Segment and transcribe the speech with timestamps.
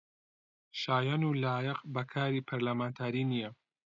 [0.81, 3.49] شایەن و لایەق بە کاری پەرلەمانتاری نییە